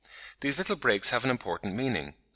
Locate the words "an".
1.25-1.29